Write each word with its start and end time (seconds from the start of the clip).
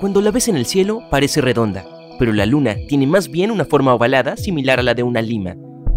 Cuando 0.00 0.20
la 0.20 0.30
ves 0.30 0.46
en 0.46 0.56
el 0.56 0.64
cielo, 0.64 1.02
parece 1.10 1.40
redonda, 1.40 1.84
pero 2.20 2.32
la 2.32 2.46
luna 2.46 2.76
tiene 2.86 3.04
más 3.04 3.28
bien 3.28 3.50
una 3.50 3.64
forma 3.64 3.92
ovalada 3.92 4.36
similar 4.36 4.78
a 4.78 4.84
la 4.84 4.94
de 4.94 5.02
una 5.02 5.20
lima. 5.20 5.56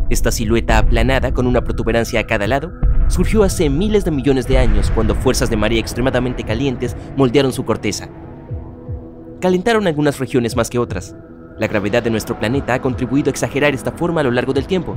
Esta 0.09 0.31
silueta 0.31 0.79
aplanada 0.79 1.31
con 1.35 1.45
una 1.45 1.63
protuberancia 1.63 2.19
a 2.19 2.25
cada 2.25 2.47
lado 2.47 2.71
surgió 3.09 3.43
hace 3.43 3.69
miles 3.69 4.03
de 4.03 4.09
millones 4.09 4.47
de 4.47 4.57
años 4.57 4.89
cuando 4.95 5.13
fuerzas 5.13 5.51
de 5.51 5.57
marea 5.57 5.79
extremadamente 5.79 6.43
calientes 6.43 6.95
moldearon 7.15 7.53
su 7.53 7.63
corteza. 7.63 8.09
Calentaron 9.39 9.85
algunas 9.85 10.17
regiones 10.17 10.55
más 10.55 10.71
que 10.71 10.79
otras. 10.79 11.15
La 11.59 11.67
gravedad 11.67 12.01
de 12.01 12.09
nuestro 12.09 12.39
planeta 12.39 12.73
ha 12.73 12.81
contribuido 12.81 13.29
a 13.29 13.33
exagerar 13.33 13.75
esta 13.75 13.91
forma 13.91 14.21
a 14.21 14.23
lo 14.23 14.31
largo 14.31 14.51
del 14.51 14.65
tiempo. 14.65 14.95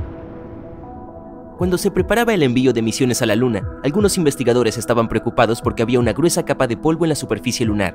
Cuando 1.59 1.77
se 1.77 1.91
preparaba 1.91 2.33
el 2.33 2.43
envío 2.43 2.73
de 2.73 2.81
misiones 2.81 3.21
a 3.21 3.27
la 3.27 3.37
Luna, 3.37 3.69
algunos 3.85 4.17
investigadores 4.17 4.79
estaban 4.79 5.09
preocupados 5.09 5.61
porque 5.61 5.83
había 5.83 6.01
una 6.01 6.15
gruesa 6.15 6.47
capa 6.47 6.67
de 6.67 6.79
polvo 6.79 7.05
en 7.05 7.11
la 7.11 7.15
superficie 7.15 7.67
lunar, 7.67 7.95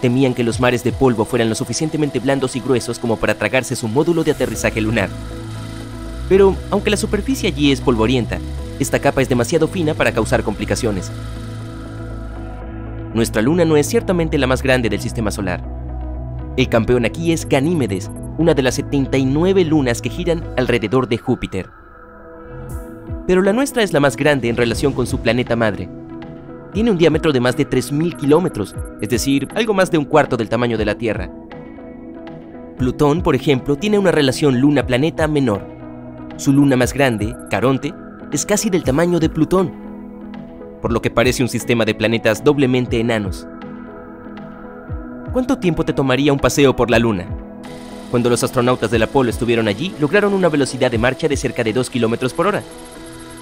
Temían 0.00 0.34
que 0.34 0.44
los 0.44 0.60
mares 0.60 0.82
de 0.82 0.92
polvo 0.92 1.24
fueran 1.24 1.48
lo 1.48 1.54
suficientemente 1.54 2.20
blandos 2.20 2.56
y 2.56 2.60
gruesos 2.60 2.98
como 2.98 3.16
para 3.16 3.34
tragarse 3.34 3.76
su 3.76 3.86
módulo 3.86 4.24
de 4.24 4.30
aterrizaje 4.30 4.80
lunar. 4.80 5.10
Pero, 6.28 6.56
aunque 6.70 6.90
la 6.90 6.96
superficie 6.96 7.48
allí 7.48 7.70
es 7.72 7.80
polvorienta, 7.80 8.38
esta 8.78 8.98
capa 8.98 9.20
es 9.20 9.28
demasiado 9.28 9.68
fina 9.68 9.94
para 9.94 10.12
causar 10.12 10.42
complicaciones. 10.42 11.12
Nuestra 13.12 13.42
luna 13.42 13.64
no 13.64 13.76
es 13.76 13.86
ciertamente 13.88 14.38
la 14.38 14.46
más 14.46 14.62
grande 14.62 14.88
del 14.88 15.00
sistema 15.00 15.30
solar. 15.30 15.62
El 16.56 16.68
campeón 16.68 17.04
aquí 17.04 17.32
es 17.32 17.46
Ganímedes, 17.46 18.10
una 18.38 18.54
de 18.54 18.62
las 18.62 18.76
79 18.76 19.64
lunas 19.64 20.00
que 20.00 20.08
giran 20.08 20.44
alrededor 20.56 21.08
de 21.08 21.18
Júpiter. 21.18 21.68
Pero 23.26 23.42
la 23.42 23.52
nuestra 23.52 23.82
es 23.82 23.92
la 23.92 24.00
más 24.00 24.16
grande 24.16 24.48
en 24.48 24.56
relación 24.56 24.92
con 24.92 25.06
su 25.06 25.20
planeta 25.20 25.56
madre, 25.56 25.88
tiene 26.72 26.90
un 26.90 26.98
diámetro 26.98 27.32
de 27.32 27.40
más 27.40 27.56
de 27.56 27.68
3.000 27.68 28.16
kilómetros, 28.16 28.74
es 29.00 29.08
decir, 29.08 29.48
algo 29.54 29.74
más 29.74 29.90
de 29.90 29.98
un 29.98 30.04
cuarto 30.04 30.36
del 30.36 30.48
tamaño 30.48 30.78
de 30.78 30.84
la 30.84 30.96
Tierra. 30.96 31.30
Plutón, 32.78 33.22
por 33.22 33.34
ejemplo, 33.34 33.76
tiene 33.76 33.98
una 33.98 34.12
relación 34.12 34.60
luna-planeta 34.60 35.28
menor. 35.28 35.66
Su 36.36 36.52
luna 36.52 36.76
más 36.76 36.94
grande, 36.94 37.36
Caronte, 37.50 37.92
es 38.32 38.46
casi 38.46 38.70
del 38.70 38.84
tamaño 38.84 39.20
de 39.20 39.28
Plutón, 39.28 39.72
por 40.80 40.92
lo 40.92 41.02
que 41.02 41.10
parece 41.10 41.42
un 41.42 41.48
sistema 41.48 41.84
de 41.84 41.94
planetas 41.94 42.42
doblemente 42.42 42.98
enanos. 42.98 43.46
¿Cuánto 45.32 45.58
tiempo 45.58 45.84
te 45.84 45.92
tomaría 45.92 46.32
un 46.32 46.38
paseo 46.38 46.74
por 46.74 46.90
la 46.90 46.98
Luna? 46.98 47.26
Cuando 48.10 48.30
los 48.30 48.42
astronautas 48.42 48.90
del 48.90 49.02
Apolo 49.02 49.30
estuvieron 49.30 49.68
allí, 49.68 49.94
lograron 50.00 50.32
una 50.32 50.48
velocidad 50.48 50.90
de 50.90 50.98
marcha 50.98 51.28
de 51.28 51.36
cerca 51.36 51.62
de 51.62 51.72
2 51.72 51.90
km 51.90 52.32
por 52.32 52.48
hora. 52.48 52.62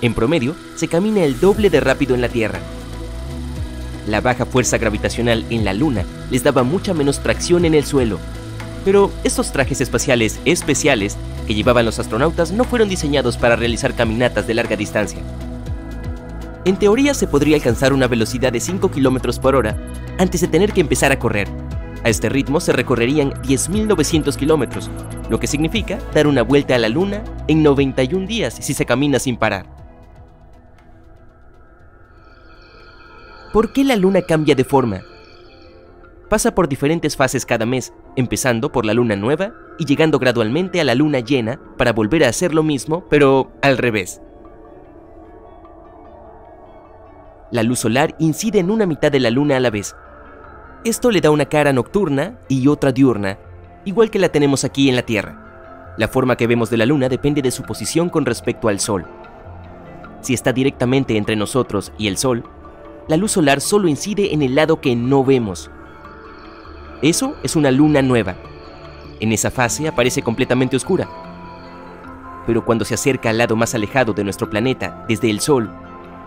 En 0.03 0.13
promedio, 0.13 0.55
se 0.75 0.89
camina 0.89 1.25
el 1.25 1.41
doble 1.41 1.71
de 1.71 1.81
rápido 1.81 2.15
en 2.15 2.21
la 2.21 2.29
Tierra, 2.29 2.61
la 4.09 4.21
baja 4.21 4.47
fuerza 4.47 4.79
gravitacional 4.79 5.45
en 5.51 5.65
la 5.65 5.75
Luna 5.75 6.05
les 6.31 6.43
daba 6.43 6.63
mucha 6.63 6.95
menos 6.95 7.21
tracción 7.21 7.65
en 7.65 7.75
el 7.75 7.85
suelo. 7.85 8.19
Pero 8.85 9.13
estos 9.23 9.53
trajes 9.53 9.81
espaciales 9.81 10.41
especiales 10.45 11.17
que 11.47 11.55
llevaban 11.55 11.85
los 11.85 11.99
astronautas 11.99 12.53
no 12.53 12.65
fueron 12.65 12.89
diseñados 12.89 13.37
para 13.37 13.57
realizar 13.57 13.95
caminatas 13.95 14.47
de 14.47 14.55
larga 14.55 14.77
distancia. 14.77 15.21
En 16.65 16.77
teoría 16.77 17.15
se 17.15 17.27
podría 17.27 17.57
alcanzar 17.57 17.93
una 17.93 18.09
velocidad 18.09 18.53
de 18.53 18.61
5 18.61 18.91
km 18.91 19.39
por 19.41 19.55
hora 19.55 19.77
antes 20.19 20.41
de 20.41 20.49
tener 20.49 20.73
que 20.73 20.81
empezar 20.81 21.13
a 21.13 21.19
correr. 21.19 21.49
A 22.05 22.09
este 22.09 22.29
ritmo 22.29 22.61
se 22.61 22.73
recorrerían 22.73 23.33
10.900 23.43 24.37
kilómetros, 24.37 24.91
lo 25.31 25.41
que 25.41 25.47
significa 25.47 25.99
dar 26.15 26.27
una 26.27 26.43
vuelta 26.43 26.75
a 26.75 26.79
la 26.79 26.89
Luna 26.89 27.23
en 27.49 27.63
91 27.63 28.27
días 28.27 28.55
si 28.61 28.75
se 28.75 28.87
camina 28.87 29.19
sin 29.19 29.37
parar. 29.37 29.78
¿Por 33.53 33.73
qué 33.73 33.83
la 33.83 33.97
luna 33.97 34.23
cambia 34.23 34.55
de 34.55 34.65
forma? 34.65 35.01
Pasa 36.29 36.55
por 36.55 36.69
diferentes 36.69 37.17
fases 37.17 37.47
cada 37.47 37.65
mes, 37.65 37.95
empezando 38.15 38.71
por 38.71 38.85
la 38.85 38.93
luna 38.93 39.17
nueva 39.17 39.55
y 39.79 39.87
llegando 39.87 40.19
gradualmente 40.19 40.81
a 40.81 40.85
la 40.85 40.95
luna 40.95 41.21
llena 41.21 41.59
para 41.79 41.95
volver 41.95 42.25
a 42.25 42.29
hacer 42.29 42.55
lo 42.55 42.63
mismo, 42.63 43.07
pero 43.09 43.51
al 43.63 43.79
revés. 43.79 44.21
La 47.51 47.63
luz 47.63 47.79
solar 47.79 48.15
incide 48.19 48.59
en 48.59 48.71
una 48.71 48.85
mitad 48.85 49.11
de 49.11 49.21
la 49.21 49.31
luna 49.31 49.57
a 49.57 49.61
la 49.61 49.71
vez. 49.71 49.97
Esto 50.85 51.11
le 51.11 51.23
da 51.23 51.31
una 51.31 51.47
cara 51.47 51.73
nocturna 51.73 52.39
y 52.49 52.69
otra 52.69 52.93
diurna, 52.93 53.39
igual 53.87 54.11
que 54.11 54.19
la 54.19 54.29
tenemos 54.29 54.65
aquí 54.65 54.91
en 54.91 54.97
la 54.97 55.03
Tierra. 55.03 55.95
La 55.97 56.09
forma 56.09 56.37
que 56.37 56.47
vemos 56.47 56.69
de 56.69 56.77
la 56.77 56.85
luna 56.85 57.09
depende 57.09 57.41
de 57.41 57.51
su 57.51 57.63
posición 57.63 58.11
con 58.11 58.27
respecto 58.27 58.69
al 58.69 58.79
Sol. 58.79 59.07
Si 60.21 60.35
está 60.35 60.53
directamente 60.53 61.17
entre 61.17 61.37
nosotros 61.37 61.93
y 61.97 62.09
el 62.09 62.19
Sol, 62.19 62.45
la 63.09 63.17
luz 63.17 63.33
solar 63.33 63.61
solo 63.61 63.89
incide 63.89 64.35
en 64.35 64.43
el 64.43 64.55
lado 64.55 64.81
que 64.81 64.95
no 64.95 65.25
vemos. 65.25 65.71
Eso 67.01 67.37
es 67.43 67.57
una 67.57 67.71
luna 67.71 68.03
nueva. 68.03 68.37
En 69.19 69.33
esa 69.33 69.51
fase 69.51 69.89
aparece 69.89 70.23
completamente 70.23 70.77
oscura. 70.77 71.09
Pero 72.47 72.65
cuando 72.65 72.85
se 72.85 72.95
acerca 72.95 73.31
al 73.31 73.39
lado 73.39 73.57
más 73.57 73.75
alejado 73.75 74.13
de 74.13 74.25
nuestro 74.25 74.49
planeta, 74.51 75.05
desde 75.09 75.31
el 75.31 75.41
Sol, 75.41 75.71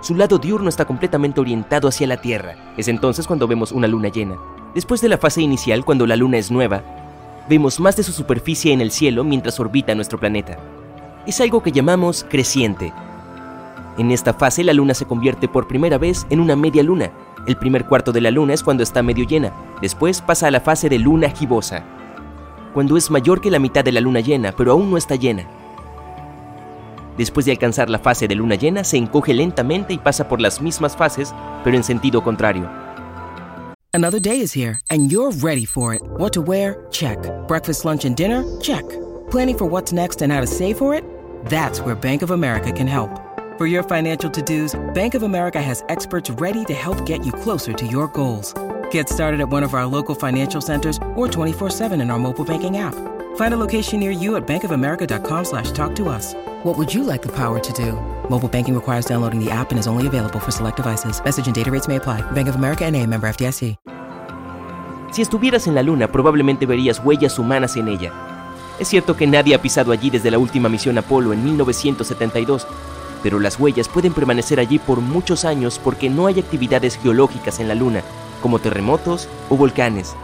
su 0.02 0.16
lado 0.16 0.40
diurno 0.40 0.70
está 0.70 0.86
completamente 0.86 1.40
orientado 1.40 1.88
hacia 1.88 2.08
la 2.08 2.20
Tierra. 2.20 2.74
Es 2.78 2.88
entonces 2.88 3.28
cuando 3.28 3.48
vemos 3.48 3.72
una 3.72 3.88
luna 3.88 4.10
llena. 4.10 4.38
Después 4.74 5.02
de 5.02 5.10
la 5.10 5.18
fase 5.18 5.42
inicial, 5.42 5.86
cuando 5.86 6.08
la 6.08 6.16
luna 6.16 6.38
es 6.38 6.50
nueva, 6.50 6.84
vemos 7.48 7.80
más 7.80 7.96
de 7.96 8.04
su 8.04 8.12
superficie 8.12 8.74
en 8.74 8.82
el 8.82 8.92
cielo 8.92 9.24
mientras 9.24 9.60
orbita 9.60 9.94
nuestro 9.94 10.20
planeta. 10.20 10.58
Es 11.28 11.40
algo 11.42 11.62
que 11.62 11.72
llamamos 11.72 12.26
creciente, 12.28 12.92
en 13.98 14.12
esta 14.12 14.34
fase 14.34 14.64
la 14.64 14.74
luna 14.74 14.94
se 14.94 15.06
convierte 15.06 15.48
por 15.48 15.68
primera 15.68 15.98
vez 15.98 16.26
en 16.30 16.40
una 16.40 16.56
media 16.56 16.84
luna. 16.84 17.12
El 17.48 17.58
primer 17.58 17.86
cuarto 17.86 18.12
de 18.12 18.22
la 18.22 18.32
luna 18.32 18.54
es 18.54 18.64
cuando 18.64 18.84
está 18.84 19.04
medio 19.04 19.26
llena. 19.26 19.52
Después 19.82 20.22
pasa 20.22 20.48
a 20.48 20.52
la 20.52 20.62
fase 20.62 20.90
de 20.90 21.00
luna 21.00 21.30
gibosa, 21.30 21.84
cuando 22.74 22.96
es 22.98 23.12
mayor 23.12 23.42
que 23.42 23.52
la 23.52 23.60
mitad 23.60 23.84
de 23.84 23.92
la 23.92 24.02
luna 24.02 24.22
llena, 24.22 24.54
pero 24.54 24.72
aún 24.72 24.90
no 24.90 24.98
está 24.98 25.16
llena. 25.16 25.46
Después 27.18 27.46
de 27.46 27.52
alcanzar 27.52 27.90
la 27.90 28.00
fase 28.00 28.28
de 28.28 28.36
luna 28.36 28.56
llena, 28.56 28.84
se 28.84 28.98
encoge 28.98 29.34
lentamente 29.34 29.94
y 29.94 29.98
pasa 29.98 30.28
por 30.28 30.40
las 30.40 30.62
mismas 30.62 30.96
fases, 30.96 31.34
pero 31.64 31.76
en 31.76 31.84
sentido 31.84 32.24
contrario. 32.24 32.70
Another 33.94 34.22
day 34.22 34.40
is 34.40 34.56
here 34.56 34.80
and 34.90 35.12
you're 35.12 35.32
ready 35.42 35.66
for 35.66 35.94
it. 35.94 36.02
What 36.18 36.32
to 36.34 36.42
wear? 36.42 36.88
Check. 36.92 37.18
Breakfast, 37.48 37.84
lunch 37.84 38.06
and 38.06 38.16
dinner? 38.16 38.44
Check. 38.62 38.86
Planning 39.30 39.58
for 39.58 39.66
what's 39.70 39.92
next 39.92 40.22
and 40.22 40.32
how 40.32 40.40
to 40.40 40.48
save 40.48 40.78
for 40.78 40.96
it? 40.96 41.04
That's 41.50 41.82
where 41.82 41.96
Bank 41.96 42.22
of 42.22 42.32
America 42.32 42.72
can 42.72 42.88
help. 42.88 43.31
For 43.62 43.68
your 43.68 43.84
financial 43.84 44.32
to-dos, 44.32 44.74
Bank 44.92 45.14
of 45.14 45.22
America 45.22 45.62
has 45.62 45.84
experts 45.88 46.32
ready 46.42 46.66
to 46.66 46.74
help 46.74 47.06
get 47.06 47.24
you 47.24 47.32
closer 47.32 47.74
to 47.74 47.86
your 47.86 48.08
goals. 48.08 48.56
Get 48.90 49.08
started 49.08 49.40
at 49.40 49.50
one 49.50 49.62
of 49.62 49.76
our 49.76 49.86
local 49.86 50.16
financial 50.16 50.62
centers 50.62 50.98
or 51.16 51.28
24-7 51.28 52.02
in 52.02 52.10
our 52.10 52.18
mobile 52.18 52.44
banking 52.44 52.80
app. 52.80 52.96
Find 53.36 53.54
a 53.54 53.58
location 53.58 54.00
near 54.00 54.10
you 54.10 54.36
at 54.36 54.48
bankofamerica.com 54.48 55.46
slash 55.46 55.70
talk 55.74 55.94
to 55.98 56.10
us. 56.10 56.34
What 56.64 56.76
would 56.76 56.92
you 56.92 57.04
like 57.04 57.22
the 57.22 57.32
power 57.32 57.60
to 57.60 57.74
do? 57.74 57.94
Mobile 58.30 58.50
banking 58.50 58.74
requires 58.74 59.06
downloading 59.06 59.40
the 59.40 59.52
app 59.52 59.70
and 59.70 59.80
is 59.80 59.86
only 59.86 60.08
available 60.08 60.40
for 60.40 60.52
select 60.52 60.78
devices. 60.78 61.24
Message 61.24 61.46
and 61.46 61.54
data 61.54 61.70
rates 61.70 61.88
may 61.88 61.98
apply. 61.98 62.22
Bank 62.32 62.48
of 62.48 62.56
America 62.56 62.90
NA, 62.90 63.06
member 63.06 63.28
FDIC. 63.28 63.76
Si 65.12 65.22
estuvieras 65.22 65.68
en 65.68 65.76
la 65.76 65.84
Luna, 65.84 66.12
probablemente 66.12 66.66
verías 66.66 67.00
huellas 67.06 67.38
humanas 67.38 67.78
en 67.78 67.90
ella. 67.90 68.12
Es 68.80 68.88
cierto 68.88 69.16
que 69.16 69.28
nadie 69.28 69.54
ha 69.54 69.62
pisado 69.62 69.92
allí 69.92 70.10
desde 70.10 70.32
la 70.32 70.40
última 70.40 70.68
misión 70.68 70.98
Apolo 70.98 71.34
en 71.34 71.44
1972, 71.44 72.66
pero 73.24 73.40
las 73.40 73.60
huellas 73.60 73.88
pueden 73.88 74.14
permanecer 74.14 74.60
allí 74.60 74.80
por 74.80 75.00
muchos 75.00 75.46
años 75.46 75.80
porque 75.84 76.10
no 76.10 76.28
hay 76.28 76.40
actividades 76.40 76.98
geológicas 76.98 77.60
en 77.60 77.68
la 77.68 77.76
Luna, 77.76 78.02
como 78.42 78.60
terremotos 78.60 79.28
o 79.50 79.58
volcanes. 79.58 80.16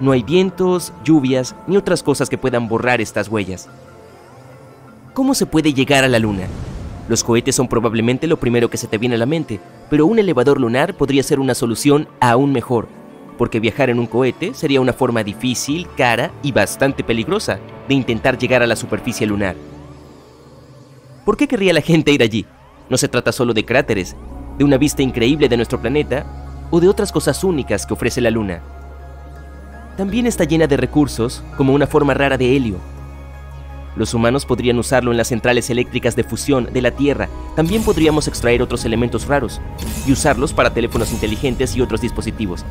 No 0.00 0.12
hay 0.12 0.22
vientos, 0.22 0.92
lluvias 1.04 1.54
ni 1.66 1.76
otras 1.76 2.02
cosas 2.02 2.28
que 2.28 2.38
puedan 2.38 2.68
borrar 2.68 3.00
estas 3.00 3.28
huellas. 3.28 3.68
¿Cómo 5.14 5.34
se 5.34 5.46
puede 5.46 5.74
llegar 5.74 6.04
a 6.04 6.08
la 6.08 6.18
Luna? 6.18 6.46
Los 7.08 7.24
cohetes 7.24 7.56
son 7.56 7.68
probablemente 7.68 8.26
lo 8.26 8.38
primero 8.38 8.70
que 8.70 8.76
se 8.76 8.86
te 8.86 8.96
viene 8.96 9.16
a 9.16 9.18
la 9.18 9.26
mente, 9.26 9.60
pero 9.90 10.06
un 10.06 10.18
elevador 10.18 10.60
lunar 10.60 10.94
podría 10.94 11.22
ser 11.22 11.40
una 11.40 11.54
solución 11.54 12.06
aún 12.20 12.52
mejor, 12.52 12.86
porque 13.36 13.58
viajar 13.58 13.90
en 13.90 13.98
un 13.98 14.06
cohete 14.06 14.54
sería 14.54 14.80
una 14.80 14.92
forma 14.92 15.24
difícil, 15.24 15.88
cara 15.96 16.30
y 16.42 16.52
bastante 16.52 17.02
peligrosa 17.02 17.58
de 17.88 17.94
intentar 17.94 18.38
llegar 18.38 18.62
a 18.62 18.66
la 18.66 18.76
superficie 18.76 19.26
lunar. 19.26 19.56
¿Por 21.30 21.36
qué 21.36 21.46
querría 21.46 21.72
la 21.72 21.80
gente 21.80 22.10
ir 22.10 22.24
allí? 22.24 22.44
No 22.88 22.96
se 22.96 23.06
trata 23.06 23.30
solo 23.30 23.54
de 23.54 23.64
cráteres, 23.64 24.16
de 24.58 24.64
una 24.64 24.78
vista 24.78 25.00
increíble 25.00 25.48
de 25.48 25.56
nuestro 25.56 25.80
planeta 25.80 26.26
o 26.72 26.80
de 26.80 26.88
otras 26.88 27.12
cosas 27.12 27.44
únicas 27.44 27.86
que 27.86 27.94
ofrece 27.94 28.20
la 28.20 28.32
Luna. 28.32 28.60
También 29.96 30.26
está 30.26 30.42
llena 30.42 30.66
de 30.66 30.76
recursos, 30.76 31.44
como 31.56 31.72
una 31.72 31.86
forma 31.86 32.14
rara 32.14 32.36
de 32.36 32.56
helio. 32.56 32.78
Los 33.94 34.12
humanos 34.12 34.44
podrían 34.44 34.80
usarlo 34.80 35.12
en 35.12 35.18
las 35.18 35.28
centrales 35.28 35.70
eléctricas 35.70 36.16
de 36.16 36.24
fusión 36.24 36.68
de 36.72 36.82
la 36.82 36.90
Tierra. 36.90 37.28
También 37.54 37.84
podríamos 37.84 38.26
extraer 38.26 38.60
otros 38.60 38.84
elementos 38.84 39.28
raros 39.28 39.60
y 40.08 40.10
usarlos 40.10 40.52
para 40.52 40.74
teléfonos 40.74 41.12
inteligentes 41.12 41.76
y 41.76 41.80
otros 41.80 42.00
dispositivos. 42.00 42.64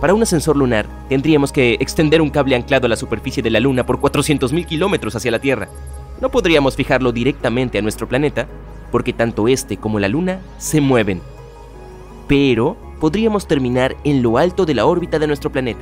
Para 0.00 0.14
un 0.14 0.22
ascensor 0.24 0.56
lunar, 0.56 0.88
tendríamos 1.08 1.52
que 1.52 1.74
extender 1.74 2.20
un 2.20 2.30
cable 2.30 2.56
anclado 2.56 2.86
a 2.86 2.88
la 2.88 2.96
superficie 2.96 3.44
de 3.44 3.50
la 3.50 3.60
Luna 3.60 3.86
por 3.86 4.00
400.000 4.00 4.66
kilómetros 4.66 5.14
hacia 5.14 5.30
la 5.30 5.38
Tierra. 5.38 5.68
No 6.22 6.30
podríamos 6.30 6.76
fijarlo 6.76 7.10
directamente 7.10 7.78
a 7.78 7.82
nuestro 7.82 8.08
planeta, 8.08 8.46
porque 8.92 9.12
tanto 9.12 9.48
este 9.48 9.76
como 9.76 9.98
la 9.98 10.06
Luna 10.06 10.40
se 10.56 10.80
mueven. 10.80 11.20
Pero 12.28 12.76
podríamos 13.00 13.48
terminar 13.48 13.96
en 14.04 14.22
lo 14.22 14.38
alto 14.38 14.64
de 14.64 14.74
la 14.74 14.86
órbita 14.86 15.18
de 15.18 15.26
nuestro 15.26 15.50
planeta. 15.50 15.80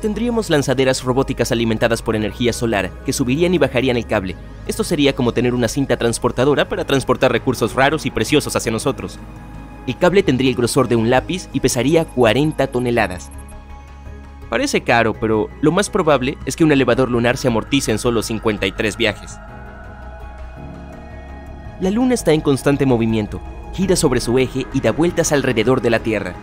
Tendríamos 0.00 0.50
lanzaderas 0.50 1.02
robóticas 1.02 1.50
alimentadas 1.50 2.00
por 2.00 2.14
energía 2.14 2.52
solar 2.52 2.92
que 3.04 3.12
subirían 3.12 3.52
y 3.54 3.58
bajarían 3.58 3.96
el 3.96 4.06
cable. 4.06 4.36
Esto 4.68 4.84
sería 4.84 5.16
como 5.16 5.32
tener 5.32 5.52
una 5.52 5.66
cinta 5.66 5.96
transportadora 5.96 6.68
para 6.68 6.84
transportar 6.84 7.32
recursos 7.32 7.74
raros 7.74 8.06
y 8.06 8.12
preciosos 8.12 8.54
hacia 8.54 8.70
nosotros. 8.70 9.18
El 9.88 9.98
cable 9.98 10.22
tendría 10.22 10.50
el 10.50 10.56
grosor 10.56 10.86
de 10.86 10.94
un 10.94 11.10
lápiz 11.10 11.48
y 11.52 11.58
pesaría 11.58 12.04
40 12.04 12.68
toneladas. 12.68 13.32
Parece 14.52 14.82
caro, 14.82 15.14
pero 15.14 15.48
lo 15.62 15.72
más 15.72 15.88
probable 15.88 16.36
es 16.44 16.56
que 16.56 16.62
un 16.62 16.72
elevador 16.72 17.10
lunar 17.10 17.38
se 17.38 17.48
amortice 17.48 17.90
en 17.90 17.98
solo 17.98 18.22
53 18.22 18.98
viajes. 18.98 19.38
La 21.80 21.90
Luna 21.90 22.12
está 22.12 22.34
en 22.34 22.42
constante 22.42 22.84
movimiento, 22.84 23.40
gira 23.72 23.96
sobre 23.96 24.20
su 24.20 24.38
eje 24.38 24.66
y 24.74 24.82
da 24.82 24.92
vueltas 24.92 25.32
alrededor 25.32 25.80
de 25.80 25.88
la 25.88 26.00
Tierra. 26.00 26.34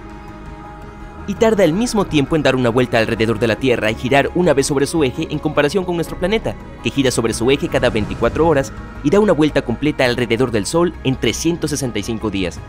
Y 1.28 1.36
tarda 1.36 1.64
el 1.64 1.74
mismo 1.74 2.06
tiempo 2.06 2.36
en 2.36 2.42
dar 2.42 2.56
una 2.56 2.70
vuelta 2.70 2.98
alrededor 2.98 3.38
de 3.38 3.46
la 3.46 3.58
Tierra 3.58 3.92
y 3.92 3.96
girar 3.96 4.32
una 4.34 4.56
vez 4.56 4.66
sobre 4.66 4.88
su 4.88 5.04
eje 5.04 5.28
en 5.30 5.38
comparación 5.38 5.86
con 5.86 5.94
nuestro 5.94 6.18
planeta, 6.18 6.56
que 6.82 6.90
gira 6.90 7.12
sobre 7.12 7.36
su 7.36 7.52
eje 7.52 7.68
cada 7.68 7.92
24 7.92 8.48
horas 8.48 8.74
y 9.04 9.12
da 9.12 9.20
una 9.20 9.34
vuelta 9.34 9.62
completa 9.62 10.06
alrededor 10.06 10.50
del 10.50 10.66
Sol 10.66 10.96
en 11.04 11.16
365 11.16 12.32
días. 12.32 12.60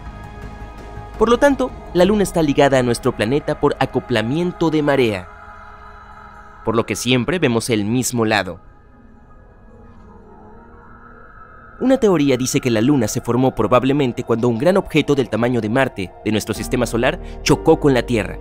Por 1.20 1.28
lo 1.28 1.36
tanto, 1.36 1.70
la 1.92 2.06
Luna 2.06 2.22
está 2.22 2.40
ligada 2.40 2.78
a 2.78 2.82
nuestro 2.82 3.14
planeta 3.14 3.60
por 3.60 3.76
acoplamiento 3.78 4.70
de 4.70 4.82
marea, 4.82 5.28
por 6.64 6.74
lo 6.74 6.86
que 6.86 6.96
siempre 6.96 7.38
vemos 7.38 7.68
el 7.68 7.84
mismo 7.84 8.24
lado. 8.24 8.58
Una 11.78 11.98
teoría 11.98 12.38
dice 12.38 12.62
que 12.62 12.70
la 12.70 12.80
Luna 12.80 13.06
se 13.06 13.20
formó 13.20 13.54
probablemente 13.54 14.24
cuando 14.24 14.48
un 14.48 14.56
gran 14.56 14.78
objeto 14.78 15.14
del 15.14 15.28
tamaño 15.28 15.60
de 15.60 15.68
Marte, 15.68 16.10
de 16.24 16.32
nuestro 16.32 16.54
sistema 16.54 16.86
solar, 16.86 17.20
chocó 17.42 17.78
con 17.78 17.92
la 17.92 18.06
Tierra. 18.06 18.38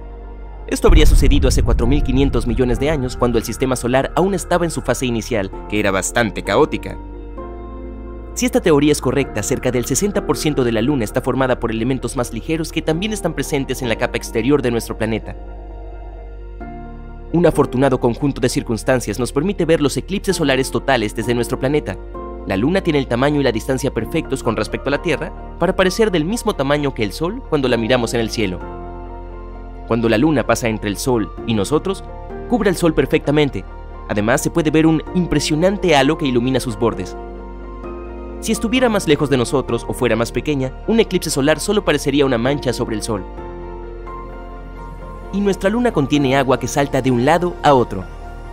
Esto 0.67 0.87
habría 0.87 1.05
sucedido 1.05 1.49
hace 1.49 1.65
4.500 1.65 2.47
millones 2.47 2.79
de 2.79 2.91
años 2.91 3.17
cuando 3.17 3.37
el 3.37 3.43
sistema 3.43 3.75
solar 3.75 4.13
aún 4.15 4.33
estaba 4.33 4.63
en 4.63 4.71
su 4.71 4.81
fase 4.81 5.05
inicial, 5.05 5.51
que 5.67 5.81
era 5.81 5.91
bastante 5.91 6.43
caótica. 6.43 6.97
Si 8.39 8.45
esta 8.45 8.61
teoría 8.61 8.93
es 8.93 9.01
correcta, 9.01 9.43
cerca 9.43 9.69
del 9.69 9.83
60% 9.83 10.63
de 10.63 10.71
la 10.71 10.81
Luna 10.81 11.03
está 11.03 11.19
formada 11.19 11.59
por 11.59 11.71
elementos 11.71 12.15
más 12.15 12.31
ligeros 12.31 12.71
que 12.71 12.81
también 12.81 13.11
están 13.11 13.33
presentes 13.33 13.81
en 13.81 13.89
la 13.89 13.97
capa 13.97 14.15
exterior 14.15 14.61
de 14.61 14.71
nuestro 14.71 14.97
planeta. 14.97 15.35
Un 17.33 17.45
afortunado 17.45 17.99
conjunto 17.99 18.39
de 18.39 18.47
circunstancias 18.47 19.19
nos 19.19 19.33
permite 19.33 19.65
ver 19.65 19.81
los 19.81 19.97
eclipses 19.97 20.37
solares 20.37 20.71
totales 20.71 21.13
desde 21.13 21.35
nuestro 21.35 21.59
planeta. 21.59 21.97
La 22.47 22.55
Luna 22.55 22.79
tiene 22.79 22.99
el 22.99 23.07
tamaño 23.07 23.41
y 23.41 23.43
la 23.43 23.51
distancia 23.51 23.93
perfectos 23.93 24.41
con 24.41 24.55
respecto 24.55 24.87
a 24.87 24.91
la 24.91 25.01
Tierra 25.01 25.33
para 25.59 25.75
parecer 25.75 26.09
del 26.09 26.23
mismo 26.23 26.55
tamaño 26.55 26.93
que 26.93 27.03
el 27.03 27.11
Sol 27.11 27.43
cuando 27.49 27.67
la 27.67 27.75
miramos 27.75 28.13
en 28.13 28.21
el 28.21 28.29
cielo. 28.29 28.57
Cuando 29.85 30.07
la 30.07 30.17
Luna 30.17 30.47
pasa 30.47 30.69
entre 30.69 30.89
el 30.89 30.95
Sol 30.95 31.29
y 31.45 31.55
nosotros, 31.55 32.05
cubre 32.47 32.69
el 32.69 32.77
Sol 32.77 32.93
perfectamente. 32.93 33.65
Además, 34.07 34.41
se 34.41 34.49
puede 34.49 34.71
ver 34.71 34.87
un 34.87 35.03
impresionante 35.13 35.93
halo 35.93 36.17
que 36.17 36.25
ilumina 36.25 36.61
sus 36.61 36.79
bordes. 36.79 37.17
Si 38.41 38.53
estuviera 38.53 38.87
más 38.87 39.07
lejos 39.07 39.29
de 39.29 39.35
nosotros 39.35 39.85
o 39.87 39.93
fuera 39.93 40.15
más 40.15 40.31
pequeña, 40.31 40.71
un 40.87 40.99
eclipse 40.99 41.29
solar 41.29 41.59
solo 41.59 41.83
parecería 41.83 42.25
una 42.25 42.37
mancha 42.37 42.71
sobre 42.71 42.95
el 42.95 43.03
Sol. 43.03 43.23
Y 45.33 45.41
nuestra 45.41 45.69
luna 45.69 45.91
contiene 45.91 46.37
agua 46.37 46.59
que 46.59 46.67
salta 46.67 47.01
de 47.01 47.11
un 47.11 47.25
lado 47.25 47.53
a 47.63 47.73
otro. 47.73 48.05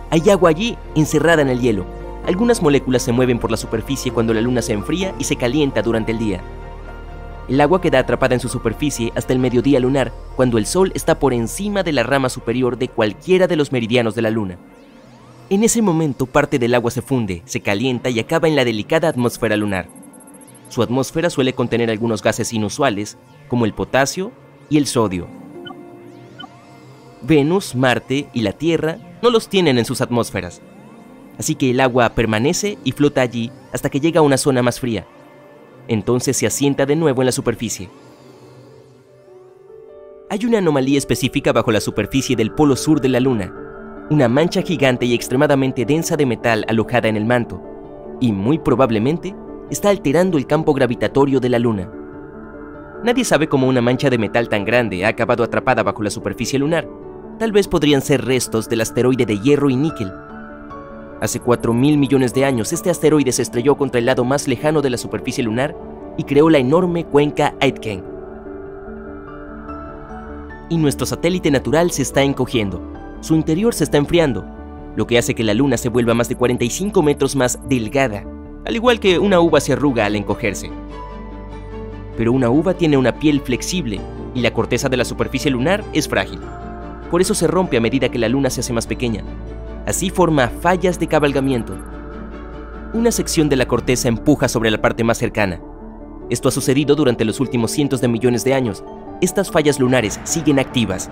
Hay 0.09 0.29
agua 0.29 0.49
allí 0.49 0.77
encerrada 0.95 1.41
en 1.41 1.47
el 1.47 1.61
hielo. 1.61 1.85
Algunas 2.27 2.61
moléculas 2.61 3.01
se 3.01 3.13
mueven 3.13 3.39
por 3.39 3.49
la 3.49 3.57
superficie 3.57 4.11
cuando 4.11 4.33
la 4.33 4.41
luna 4.41 4.61
se 4.61 4.73
enfría 4.73 5.15
y 5.17 5.23
se 5.23 5.37
calienta 5.37 5.81
durante 5.81 6.11
el 6.11 6.19
día. 6.19 6.41
El 7.47 7.61
agua 7.61 7.79
queda 7.79 7.99
atrapada 7.99 8.35
en 8.35 8.41
su 8.41 8.49
superficie 8.49 9.13
hasta 9.15 9.31
el 9.31 9.39
mediodía 9.39 9.79
lunar, 9.79 10.11
cuando 10.35 10.57
el 10.57 10.65
Sol 10.65 10.91
está 10.95 11.17
por 11.17 11.33
encima 11.33 11.83
de 11.83 11.93
la 11.93 12.03
rama 12.03 12.27
superior 12.27 12.77
de 12.77 12.89
cualquiera 12.89 13.47
de 13.47 13.55
los 13.55 13.71
meridianos 13.71 14.15
de 14.15 14.21
la 14.21 14.31
luna. 14.31 14.57
En 15.49 15.63
ese 15.63 15.81
momento 15.81 16.25
parte 16.25 16.59
del 16.59 16.75
agua 16.75 16.91
se 16.91 17.01
funde, 17.01 17.41
se 17.45 17.61
calienta 17.61 18.09
y 18.09 18.19
acaba 18.19 18.49
en 18.49 18.57
la 18.57 18.65
delicada 18.65 19.07
atmósfera 19.07 19.55
lunar. 19.55 19.87
Su 20.67 20.81
atmósfera 20.81 21.29
suele 21.29 21.53
contener 21.53 21.89
algunos 21.89 22.21
gases 22.21 22.51
inusuales, 22.51 23.17
como 23.47 23.63
el 23.63 23.73
potasio 23.73 24.33
y 24.69 24.77
el 24.77 24.87
sodio. 24.87 25.29
Venus, 27.21 27.75
Marte 27.75 28.27
y 28.33 28.41
la 28.41 28.51
Tierra 28.51 28.97
no 29.21 29.29
los 29.29 29.47
tienen 29.47 29.77
en 29.77 29.85
sus 29.85 30.01
atmósferas, 30.01 30.61
así 31.39 31.55
que 31.55 31.71
el 31.71 31.79
agua 31.79 32.09
permanece 32.09 32.77
y 32.83 32.91
flota 32.91 33.21
allí 33.21 33.49
hasta 33.71 33.89
que 33.89 34.01
llega 34.01 34.19
a 34.19 34.23
una 34.23 34.37
zona 34.37 34.61
más 34.61 34.81
fría. 34.81 35.07
Entonces 35.87 36.35
se 36.35 36.45
asienta 36.45 36.85
de 36.85 36.97
nuevo 36.97 37.21
en 37.21 37.27
la 37.27 37.31
superficie. 37.31 37.89
Hay 40.29 40.45
una 40.45 40.57
anomalía 40.57 40.97
específica 40.97 41.53
bajo 41.53 41.71
la 41.71 41.79
superficie 41.79 42.35
del 42.35 42.51
polo 42.51 42.75
sur 42.75 42.99
de 42.99 43.07
la 43.07 43.21
Luna, 43.21 43.66
una 44.09 44.29
mancha 44.29 44.61
gigante 44.61 45.05
y 45.05 45.13
extremadamente 45.13 45.85
densa 45.85 46.15
de 46.15 46.25
metal 46.25 46.63
alojada 46.69 47.09
en 47.09 47.17
el 47.17 47.25
manto, 47.25 47.61
y 48.21 48.31
muy 48.31 48.57
probablemente 48.57 49.35
está 49.69 49.89
alterando 49.89 50.37
el 50.37 50.47
campo 50.47 50.73
gravitatorio 50.73 51.41
de 51.41 51.49
la 51.49 51.59
Luna. 51.59 51.91
Nadie 53.03 53.25
sabe 53.25 53.47
cómo 53.47 53.67
una 53.67 53.81
mancha 53.81 54.09
de 54.09 54.17
metal 54.17 54.47
tan 54.47 54.63
grande 54.63 55.05
ha 55.05 55.09
acabado 55.09 55.43
atrapada 55.43 55.83
bajo 55.83 56.01
la 56.01 56.09
superficie 56.09 56.57
lunar. 56.57 56.87
Tal 57.37 57.51
vez 57.51 57.67
podrían 57.67 58.01
ser 58.01 58.23
restos 58.23 58.69
del 58.69 58.81
asteroide 58.81 59.25
de 59.25 59.39
hierro 59.39 59.69
y 59.69 59.75
níquel. 59.75 60.11
Hace 61.21 61.39
4 61.39 61.73
mil 61.73 61.97
millones 61.97 62.33
de 62.33 62.45
años, 62.45 62.71
este 62.73 62.89
asteroide 62.89 63.31
se 63.31 63.41
estrelló 63.41 63.75
contra 63.75 63.99
el 63.99 64.05
lado 64.05 64.23
más 64.23 64.47
lejano 64.47 64.81
de 64.81 64.89
la 64.89 64.97
superficie 64.97 65.43
lunar 65.43 65.75
y 66.17 66.23
creó 66.23 66.49
la 66.49 66.59
enorme 66.59 67.05
cuenca 67.05 67.53
Aitken. 67.59 68.03
Y 70.69 70.77
nuestro 70.77 71.05
satélite 71.05 71.51
natural 71.51 71.91
se 71.91 72.01
está 72.01 72.23
encogiendo, 72.23 72.96
su 73.21 73.35
interior 73.35 73.73
se 73.73 73.83
está 73.83 73.97
enfriando, 73.97 74.45
lo 74.95 75.07
que 75.07 75.17
hace 75.17 75.35
que 75.35 75.43
la 75.43 75.53
luna 75.53 75.77
se 75.77 75.89
vuelva 75.89 76.13
más 76.13 76.29
de 76.29 76.35
45 76.35 77.01
metros 77.01 77.35
más 77.35 77.59
delgada, 77.67 78.23
al 78.65 78.75
igual 78.75 78.99
que 78.99 79.19
una 79.19 79.39
uva 79.39 79.59
se 79.59 79.73
arruga 79.73 80.05
al 80.05 80.15
encogerse. 80.15 80.69
Pero 82.15 82.31
una 82.31 82.49
uva 82.49 82.73
tiene 82.73 82.97
una 82.97 83.17
piel 83.19 83.41
flexible 83.41 83.99
y 84.33 84.41
la 84.41 84.53
corteza 84.53 84.89
de 84.89 84.97
la 84.97 85.05
superficie 85.05 85.51
lunar 85.51 85.83
es 85.93 86.07
frágil. 86.07 86.39
Por 87.11 87.21
eso 87.21 87.33
se 87.33 87.47
rompe 87.47 87.77
a 87.77 87.81
medida 87.81 88.09
que 88.09 88.19
la 88.19 88.29
luna 88.29 88.49
se 88.49 88.61
hace 88.61 88.73
más 88.73 88.87
pequeña. 88.87 89.23
Así 89.85 90.09
forma 90.09 90.49
fallas 90.49 90.99
de 90.99 91.07
cabalgamiento. 91.07 91.73
Una 92.93 93.11
sección 93.11 93.49
de 93.49 93.55
la 93.55 93.67
corteza 93.67 94.09
empuja 94.09 94.47
sobre 94.47 94.71
la 94.71 94.81
parte 94.81 95.03
más 95.03 95.17
cercana. 95.17 95.61
Esto 96.29 96.49
ha 96.49 96.51
sucedido 96.51 96.95
durante 96.95 97.23
los 97.23 97.39
últimos 97.39 97.71
cientos 97.71 98.01
de 98.01 98.07
millones 98.07 98.43
de 98.43 98.53
años. 98.53 98.83
Estas 99.21 99.49
fallas 99.49 99.79
lunares 99.79 100.19
siguen 100.23 100.59
activas 100.59 101.09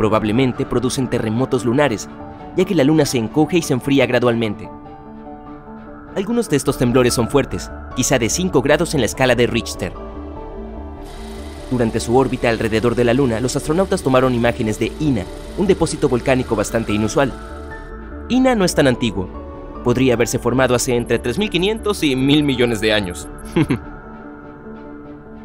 Probablemente 0.00 0.64
producen 0.64 1.10
terremotos 1.10 1.66
lunares, 1.66 2.08
ya 2.56 2.64
que 2.64 2.74
la 2.74 2.84
luna 2.84 3.04
se 3.04 3.18
encoge 3.18 3.58
y 3.58 3.62
se 3.62 3.74
enfría 3.74 4.06
gradualmente. 4.06 4.66
Algunos 6.16 6.48
de 6.48 6.56
estos 6.56 6.78
temblores 6.78 7.12
son 7.12 7.28
fuertes, 7.28 7.70
quizá 7.96 8.18
de 8.18 8.30
5 8.30 8.62
grados 8.62 8.94
en 8.94 9.00
la 9.00 9.04
escala 9.04 9.34
de 9.34 9.46
Richter. 9.46 9.92
Durante 11.70 12.00
su 12.00 12.16
órbita 12.16 12.48
alrededor 12.48 12.94
de 12.94 13.04
la 13.04 13.12
Luna, 13.12 13.40
los 13.40 13.56
astronautas 13.56 14.02
tomaron 14.02 14.34
imágenes 14.34 14.78
de 14.78 14.90
Ina, 15.00 15.26
un 15.58 15.66
depósito 15.66 16.08
volcánico 16.08 16.56
bastante 16.56 16.94
inusual. 16.94 17.30
Ina 18.30 18.54
no 18.54 18.64
es 18.64 18.74
tan 18.74 18.86
antiguo. 18.86 19.28
Podría 19.84 20.14
haberse 20.14 20.38
formado 20.38 20.74
hace 20.74 20.96
entre 20.96 21.22
3.500 21.22 22.02
y 22.04 22.14
1.000 22.14 22.42
millones 22.42 22.80
de 22.80 22.94
años. 22.94 23.28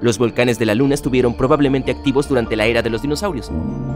Los 0.02 0.18
volcanes 0.18 0.60
de 0.60 0.66
la 0.66 0.76
Luna 0.76 0.94
estuvieron 0.94 1.36
probablemente 1.36 1.92
activos 1.92 2.28
durante 2.28 2.56
la 2.56 2.66
era 2.66 2.82
de 2.82 2.90
los 2.90 3.02
dinosaurios. 3.02 3.52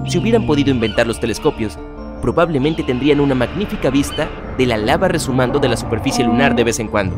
Si 0.07 0.17
hubieran 0.17 0.45
podido 0.47 0.71
inventar 0.71 1.05
los 1.05 1.19
telescopios, 1.19 1.77
probablemente 2.21 2.83
tendrían 2.83 3.19
una 3.19 3.35
magnífica 3.35 3.89
vista 3.89 4.29
de 4.57 4.65
la 4.65 4.77
lava 4.77 5.09
resumando 5.09 5.59
de 5.59 5.67
la 5.67 5.77
superficie 5.77 6.23
lunar 6.23 6.55
de 6.55 6.63
vez 6.63 6.79
en 6.79 6.87
cuando. 6.87 7.15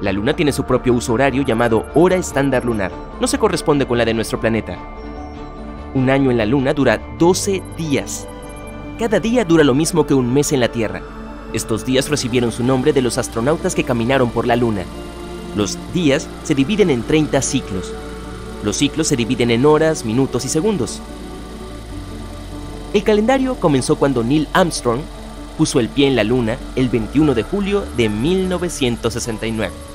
La 0.00 0.12
Luna 0.12 0.34
tiene 0.34 0.52
su 0.52 0.64
propio 0.64 0.92
uso 0.92 1.14
horario 1.14 1.42
llamado 1.42 1.86
hora 1.94 2.16
estándar 2.16 2.64
lunar. 2.64 2.90
No 3.20 3.26
se 3.26 3.38
corresponde 3.38 3.86
con 3.86 3.96
la 3.96 4.04
de 4.04 4.12
nuestro 4.12 4.40
planeta. 4.40 4.76
Un 5.94 6.10
año 6.10 6.30
en 6.30 6.36
la 6.36 6.44
Luna 6.44 6.74
dura 6.74 7.00
12 7.18 7.62
días. 7.78 8.26
Cada 8.98 9.20
día 9.20 9.44
dura 9.44 9.64
lo 9.64 9.74
mismo 9.74 10.06
que 10.06 10.14
un 10.14 10.32
mes 10.34 10.52
en 10.52 10.60
la 10.60 10.68
Tierra. 10.68 11.02
Estos 11.52 11.86
días 11.86 12.10
recibieron 12.10 12.50
su 12.50 12.64
nombre 12.64 12.92
de 12.92 13.00
los 13.00 13.16
astronautas 13.16 13.74
que 13.76 13.84
caminaron 13.84 14.30
por 14.30 14.46
la 14.46 14.56
Luna, 14.56 14.82
los 15.56 15.78
días 15.92 16.28
se 16.44 16.54
dividen 16.54 16.90
en 16.90 17.02
30 17.02 17.40
ciclos. 17.42 17.92
Los 18.62 18.76
ciclos 18.76 19.08
se 19.08 19.16
dividen 19.16 19.50
en 19.50 19.66
horas, 19.66 20.04
minutos 20.04 20.44
y 20.44 20.48
segundos. 20.48 21.00
El 22.92 23.02
calendario 23.02 23.56
comenzó 23.56 23.96
cuando 23.96 24.22
Neil 24.22 24.48
Armstrong 24.52 25.00
puso 25.58 25.80
el 25.80 25.88
pie 25.88 26.08
en 26.08 26.16
la 26.16 26.24
Luna 26.24 26.58
el 26.76 26.88
21 26.88 27.34
de 27.34 27.42
julio 27.42 27.84
de 27.96 28.08
1969. 28.08 29.93